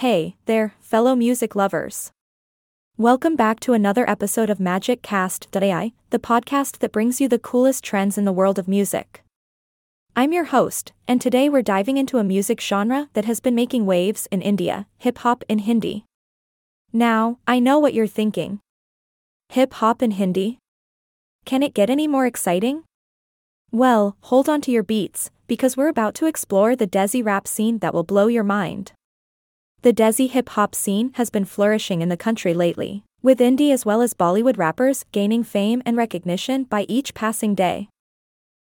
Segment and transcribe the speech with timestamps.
[0.00, 2.12] Hey, there, fellow music lovers.
[2.98, 7.82] Welcome back to another episode of Magic Cast.ai, the podcast that brings you the coolest
[7.82, 9.22] trends in the world of music.
[10.14, 13.86] I'm your host, and today we're diving into a music genre that has been making
[13.86, 16.04] waves in India hip hop in Hindi.
[16.92, 18.60] Now, I know what you're thinking.
[19.48, 20.58] Hip hop in Hindi?
[21.46, 22.82] Can it get any more exciting?
[23.72, 27.78] Well, hold on to your beats, because we're about to explore the Desi rap scene
[27.78, 28.92] that will blow your mind.
[29.86, 33.86] The Desi hip hop scene has been flourishing in the country lately, with indie as
[33.86, 37.88] well as Bollywood rappers gaining fame and recognition by each passing day.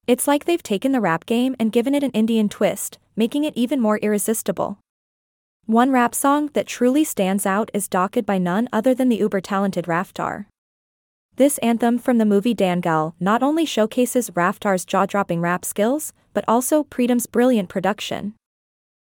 [0.06, 3.56] It's like they've taken the rap game and given it an Indian twist, making it
[3.56, 4.78] even more irresistible.
[5.64, 9.40] One rap song that truly stands out is Dhaakad by none other than the uber
[9.40, 10.44] talented Raftaar.
[11.36, 16.44] This anthem from the movie Dangal not only showcases Raftaar's jaw dropping rap skills, but
[16.46, 18.34] also Pritam's brilliant production.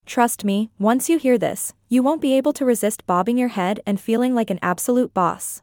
[0.06, 3.80] Trust me, once you hear this, you won't be able to resist bobbing your head
[3.86, 5.62] and feeling like an absolute boss.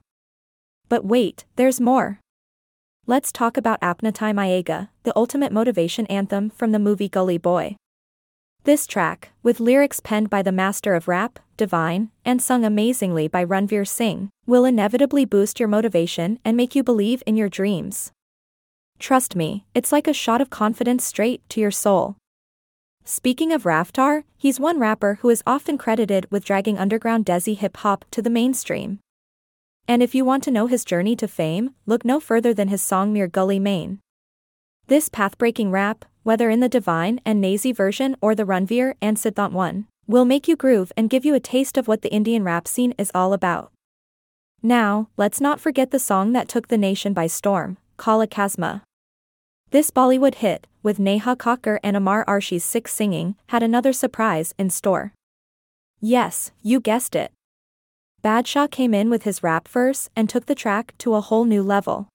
[0.88, 2.20] But wait, there's more.
[3.06, 7.76] Let's talk about Apna Time Aayega, the ultimate motivation anthem from the movie Gully Boy.
[8.64, 13.44] This track, with lyrics penned by the master of rap, Divine, and sung amazingly by
[13.44, 18.10] Ranveer Singh, will inevitably boost your motivation and make you believe in your dreams.
[18.98, 22.16] Trust me, it's like a shot of confidence straight to your soul.
[23.08, 27.76] Speaking of Raftaar, he's one rapper who is often credited with dragging underground Desi hip
[27.76, 28.98] hop to the mainstream.
[29.86, 32.82] And if you want to know his journey to fame, look no further than his
[32.82, 34.00] song Mere Gully Main.
[34.88, 39.52] This path-breaking rap, whether in the Divine and Naezy version or the Ranveer and Sidhant
[39.52, 42.66] one, will make you groove and give you a taste of what the Indian rap
[42.66, 43.70] scene is all about.
[44.64, 48.82] Now, let's not forget the song that took the nation by storm, Kala Chashma.
[49.70, 54.70] This Bollywood hit, with Neha Kakkar and Amar Arshi's six singing, had another surprise in
[54.70, 55.12] store.
[56.00, 57.32] Yes, you guessed it.
[58.22, 61.64] Badshah came in with his rap verse and took the track to a whole new
[61.64, 62.08] level.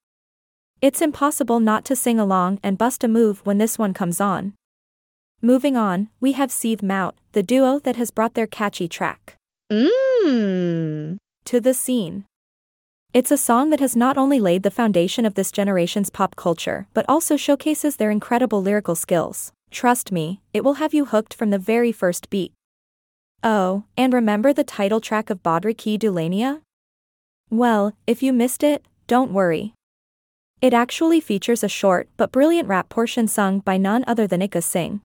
[0.81, 4.53] It's impossible not to sing along and bust a move when this one comes on.
[5.41, 9.35] Moving on, we have Seedhe Maut, the duo that has brought their catchy track.
[9.69, 11.17] Mmm.
[11.45, 12.25] To the scene.
[13.13, 16.87] It's a song that has not only laid the foundation of this generation's pop culture,
[16.93, 19.51] but also showcases their incredible lyrical skills.
[19.69, 22.53] Trust me, it will have you hooked from the very first beat.
[23.43, 26.61] Oh, and remember the title track of Badri Ki Dulhania?
[27.49, 29.73] Well, if you missed it, don't worry.
[30.61, 34.63] It actually features a short but brilliant rap portion sung by none other than Ikka
[34.63, 35.01] Singh.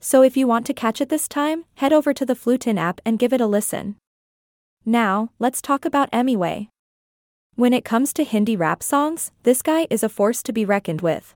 [0.00, 3.00] So if you want to catch it this time, head over to the Flutin app
[3.04, 3.94] and give it a listen.
[4.84, 6.71] Now, let's talk about Emiway.
[7.54, 11.02] When it comes to Hindi rap songs, this guy is a force to be reckoned
[11.02, 11.34] with.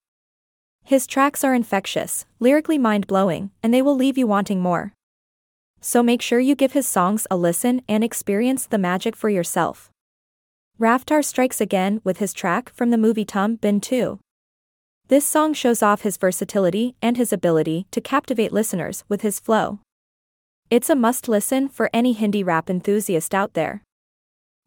[0.82, 4.94] His tracks are infectious, lyrically mind blowing, and they will leave you wanting more.
[5.82, 9.91] So make sure you give his songs a listen and experience the magic for yourself.
[10.81, 14.19] Raftaar strikes again with his track from the movie Tum Bin 2.
[15.09, 19.81] This song shows off his versatility and his ability to captivate listeners with his flow.
[20.71, 23.83] It's a must listen for any Hindi rap enthusiast out there.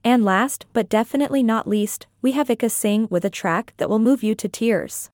[0.04, 4.00] And last, but definitely not least, we have Ikka Singh with a track that will
[4.00, 5.10] move you to tears.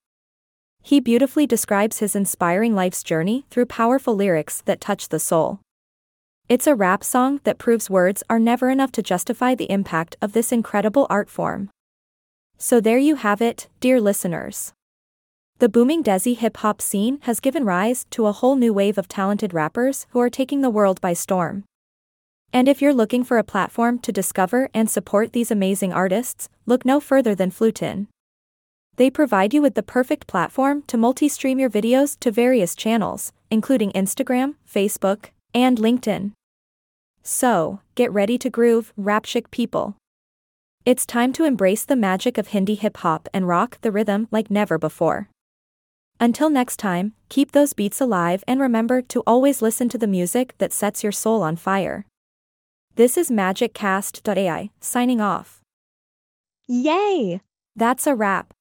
[0.84, 5.60] He beautifully describes his inspiring life's journey through powerful lyrics that touch the soul.
[6.48, 10.34] It's a rap song that proves words are never enough to justify the impact of
[10.34, 11.72] this incredible art form.
[12.60, 14.72] So there you have it, dear listeners.
[15.58, 19.08] The booming Desi hip hop scene has given rise to a whole new wave of
[19.08, 21.64] talented rappers who are taking the world by storm.
[22.54, 26.86] And if you're looking for a platform to discover and support these amazing artists, look
[26.86, 28.08] no further than Flutin.
[28.98, 33.34] They provide you with the perfect platform to multi stream your videos to various channels,
[33.52, 36.32] including Instagram, Facebook, and LinkedIn.
[37.22, 39.98] So, get ready to groove, rapchic people.
[40.86, 44.52] It's time to embrace the magic of Hindi hip hop and rock the rhythm like
[44.52, 45.30] never before.
[46.20, 50.54] Until next time, keep those beats alive and remember to always listen to the music
[50.60, 52.06] that sets your soul on fire.
[52.98, 55.60] This is MagicCast.ai, signing off.
[56.66, 57.42] Yay!
[57.76, 58.54] That's a wrap.